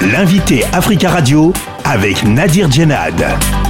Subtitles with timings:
[0.00, 1.52] L'invité Africa Radio
[1.84, 3.67] avec Nadir Djenad.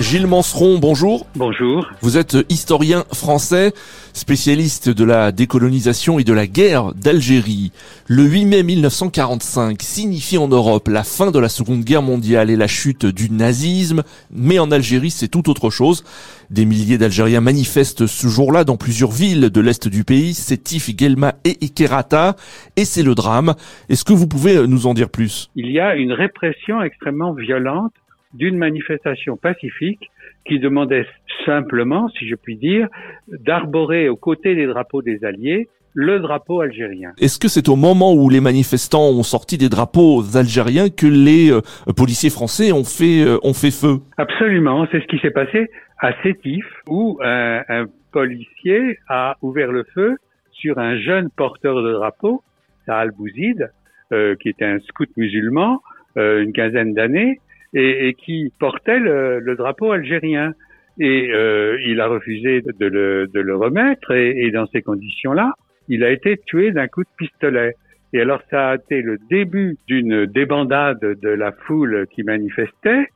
[0.00, 1.26] Gilles Manseron, bonjour.
[1.36, 1.86] Bonjour.
[2.00, 3.74] Vous êtes historien français,
[4.14, 7.70] spécialiste de la décolonisation et de la guerre d'Algérie.
[8.08, 12.56] Le 8 mai 1945 signifie en Europe la fin de la Seconde Guerre mondiale et
[12.56, 16.02] la chute du nazisme, mais en Algérie c'est tout autre chose.
[16.48, 21.34] Des milliers d'Algériens manifestent ce jour-là dans plusieurs villes de l'est du pays, Sétif, Guelma
[21.44, 22.36] et Ikerata,
[22.76, 23.54] et c'est le drame.
[23.90, 25.50] Est-ce que vous pouvez nous en dire plus?
[25.56, 27.92] Il y a une répression extrêmement violente
[28.34, 30.10] d'une manifestation pacifique
[30.46, 31.06] qui demandait
[31.44, 32.88] simplement, si je puis dire,
[33.28, 37.12] d'arborer aux côtés des drapeaux des Alliés le drapeau algérien.
[37.20, 41.50] Est-ce que c'est au moment où les manifestants ont sorti des drapeaux algériens que les
[41.50, 41.60] euh,
[41.96, 43.98] policiers français ont fait, euh, ont fait feu?
[44.16, 49.84] Absolument, c'est ce qui s'est passé à Sétif, où un, un, policier a ouvert le
[49.94, 50.16] feu
[50.52, 52.42] sur un jeune porteur de drapeau,
[52.86, 53.70] Saal Bouzid,
[54.12, 55.80] euh, qui était un scout musulman,
[56.16, 57.40] euh, une quinzaine d'années,
[57.74, 60.52] et, qui portait le, drapeau algérien.
[60.98, 65.54] Et euh, il a refusé de le, de le remettre, et, et dans ces conditions-là,
[65.88, 67.74] il a été tué d'un coup de pistolet.
[68.12, 73.08] Et alors ça a été le début d'une débandade de la foule qui manifestait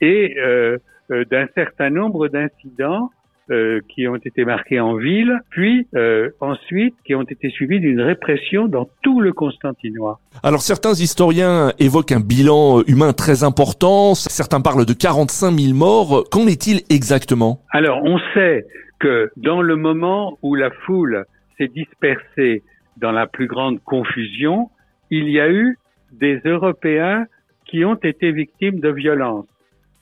[0.00, 0.78] et euh,
[1.10, 3.10] euh, d'un certain nombre d'incidents
[3.50, 8.00] euh, qui ont été marqués en ville, puis euh, ensuite qui ont été suivis d'une
[8.00, 10.20] répression dans tout le Constantinois.
[10.42, 16.24] Alors certains historiens évoquent un bilan humain très important, certains parlent de 45 000 morts.
[16.30, 17.62] Qu'en est-il exactement?
[17.70, 18.66] Alors on sait
[19.00, 21.24] que dans le moment où la foule
[21.58, 22.62] s'est dispersée
[22.98, 24.70] dans la plus grande confusion,
[25.10, 25.76] il y a eu
[26.12, 27.26] des Européens
[27.66, 29.46] qui ont été victimes de violences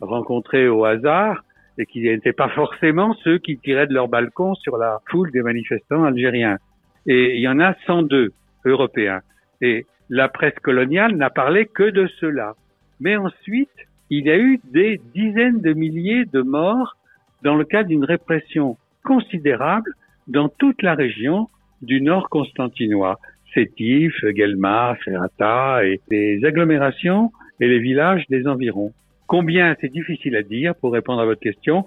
[0.00, 1.42] rencontrés au hasard
[1.78, 5.42] et qui n'étaient pas forcément ceux qui tiraient de leur balcon sur la foule des
[5.42, 6.58] manifestants algériens.
[7.06, 8.32] Et il y en a 102
[8.64, 9.20] européens.
[9.60, 12.54] Et la presse coloniale n'a parlé que de cela.
[13.00, 13.70] Mais ensuite,
[14.10, 16.96] il y a eu des dizaines de milliers de morts
[17.42, 19.92] dans le cadre d'une répression considérable
[20.26, 21.48] dans toute la région
[21.82, 23.18] du nord constantinois.
[23.54, 28.92] Sétif, Guelma, Ferrata et les agglomérations et les villages des environs.
[29.28, 31.84] Combien, c'est difficile à dire pour répondre à votre question.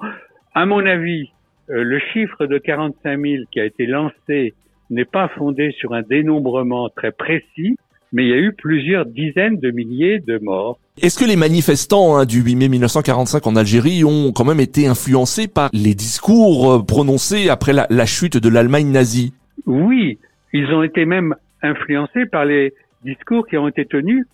[0.53, 1.31] À mon avis,
[1.71, 4.53] euh, le chiffre de 45 000 qui a été lancé
[4.91, 7.77] n'est pas fondé sur un dénombrement très précis,
[8.13, 10.77] mais il y a eu plusieurs dizaines de milliers de morts.
[11.01, 14.85] Est-ce que les manifestants hein, du 8 mai 1945 en Algérie ont quand même été
[14.85, 19.33] influencés par les discours euh, prononcés après la, la chute de l'Allemagne nazie?
[19.65, 20.19] Oui,
[20.53, 24.27] ils ont été même influencés par les discours qui ont été tenus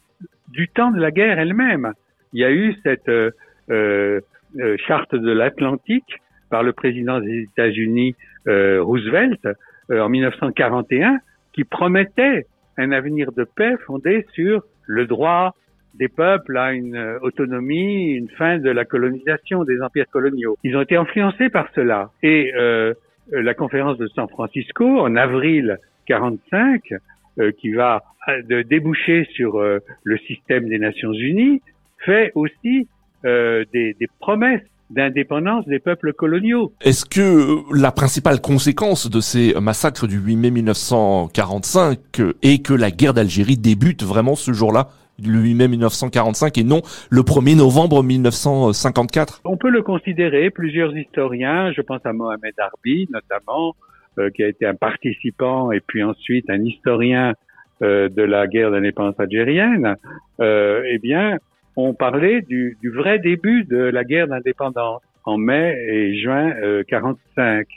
[0.49, 1.93] du temps de la guerre elle-même
[2.33, 3.31] il y a eu cette euh,
[3.69, 8.15] euh, charte de l'Atlantique par le président des États-Unis
[8.47, 9.45] euh, Roosevelt
[9.91, 11.19] euh, en 1941
[11.53, 12.45] qui promettait
[12.77, 15.55] un avenir de paix fondé sur le droit
[15.95, 20.57] des peuples à une autonomie, une fin de la colonisation des empires coloniaux.
[20.63, 22.11] Ils ont été influencés par cela.
[22.21, 22.93] Et euh,
[23.31, 26.93] la conférence de San Francisco en avril 45,
[27.39, 28.03] euh, qui va
[28.45, 31.61] déboucher sur le système des Nations Unies,
[32.05, 32.87] fait aussi
[33.25, 36.71] euh, des, des, promesses d'indépendance des peuples coloniaux.
[36.81, 41.99] Est-ce que la principale conséquence de ces massacres du 8 mai 1945
[42.41, 44.89] est que la guerre d'Algérie débute vraiment ce jour-là
[45.23, 50.95] le 8 mai 1945 et non le 1er novembre 1954 On peut le considérer, plusieurs
[50.95, 53.75] historiens, je pense à Mohamed Arbi notamment,
[54.19, 57.33] euh, qui a été un participant et puis ensuite un historien
[57.83, 59.95] euh, de la guerre d'indépendance algérienne,
[60.39, 61.37] euh, eh bien,
[61.77, 66.83] on parlait du, du, vrai début de la guerre d'indépendance en mai et juin euh,
[66.87, 67.67] 45,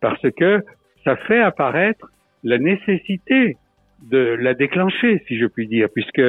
[0.00, 0.64] parce que
[1.04, 2.10] ça fait apparaître
[2.42, 3.58] la nécessité
[4.10, 6.22] de la déclencher, si je puis dire, puisque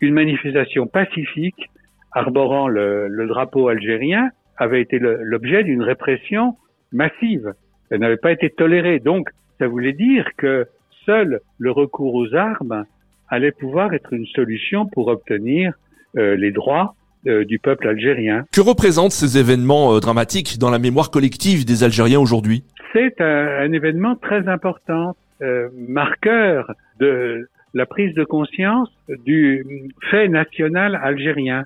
[0.00, 1.68] une manifestation pacifique
[2.12, 6.56] arborant le, le drapeau algérien avait été l'objet d'une répression
[6.92, 7.54] massive.
[7.90, 9.00] Elle n'avait pas été tolérée.
[9.00, 10.66] Donc, ça voulait dire que
[11.04, 12.84] seul le recours aux armes
[13.28, 15.76] allait pouvoir être une solution pour obtenir euh,
[16.14, 16.94] les droits
[17.26, 18.44] euh, du peuple algérien.
[18.52, 22.62] Que représentent ces événements euh, dramatiques dans la mémoire collective des Algériens aujourd'hui?
[22.92, 25.16] C'est un, un, événement très important,
[25.76, 28.88] marqueur de la prise de conscience
[29.26, 31.64] du fait national algérien.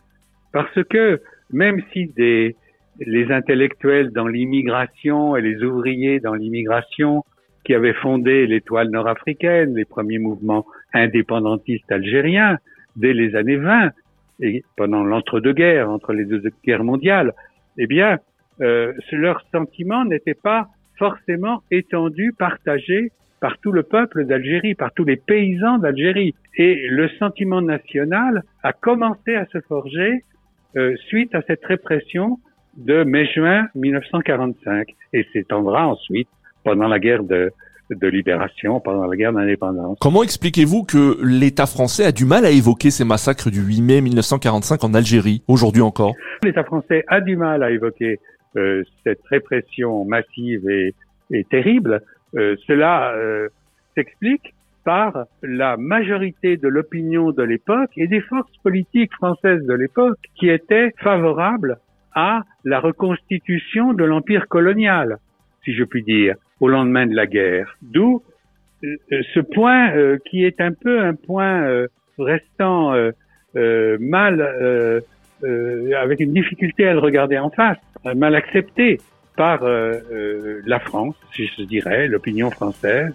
[0.53, 1.21] Parce que
[1.53, 2.57] même si des,
[2.99, 7.25] les intellectuels dans l'immigration et les ouvriers dans l'immigration
[7.65, 12.57] qui avaient fondé l'étoile nord-africaine, les premiers mouvements indépendantistes algériens,
[12.97, 13.91] dès les années 20,
[14.43, 17.33] et pendant l'entre-deux-guerres, entre les deux guerres mondiales,
[17.79, 18.19] eh bien,
[18.61, 20.69] euh, leurs sentiments n'étaient pas
[20.99, 26.35] forcément étendus, partagés par tout le peuple d'Algérie, par tous les paysans d'Algérie.
[26.57, 30.25] Et le sentiment national a commencé à se forger
[30.77, 32.39] euh, suite à cette répression
[32.77, 36.29] de mai-juin 1945 et s'étendra ensuite
[36.65, 37.53] pendant la guerre de,
[37.95, 39.99] de libération, pendant la guerre d'indépendance.
[40.01, 44.01] Comment expliquez-vous que l'État français a du mal à évoquer ces massacres du 8 mai
[44.01, 46.15] 1945 en Algérie, aujourd'hui encore?
[46.43, 48.21] L'État français a du mal à évoquer
[48.57, 50.95] euh, cette répression massive et,
[51.31, 52.03] et terrible.
[52.37, 53.49] Euh, cela euh,
[53.95, 54.55] s'explique
[54.85, 60.49] par la majorité de l'opinion de l'époque et des forces politiques françaises de l'époque qui
[60.49, 61.79] étaient favorables
[62.15, 65.19] à la reconstitution de l'empire colonial,
[65.65, 67.77] si je puis dire, au lendemain de la guerre.
[67.83, 68.23] D'où
[68.85, 68.97] euh,
[69.35, 71.87] ce point euh, qui est un peu un point euh,
[72.19, 72.95] restant
[73.55, 75.03] mal,
[75.43, 77.79] avec une difficulté à le regarder en face,
[78.15, 78.99] mal accepté
[79.37, 83.13] par la France, si je dirais, l'opinion française,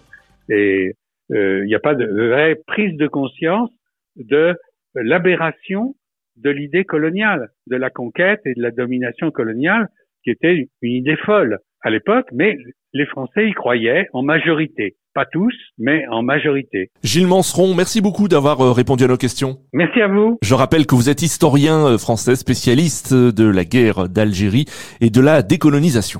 [0.49, 0.93] et
[1.29, 3.71] il n'y a pas de vraie prise de conscience
[4.15, 4.55] de
[4.95, 5.95] l'aberration
[6.35, 9.87] de l'idée coloniale, de la conquête et de la domination coloniale,
[10.23, 12.57] qui était une idée folle à l'époque, mais
[12.93, 14.95] les Français y croyaient en majorité.
[15.13, 16.91] Pas tous, mais en majorité.
[17.03, 19.57] Gilles Manseron, merci beaucoup d'avoir euh, répondu à nos questions.
[19.73, 20.37] Merci à vous.
[20.43, 24.65] Je rappelle que vous êtes historien euh, français spécialiste de la guerre d'Algérie
[25.01, 26.15] et de la décolonisation.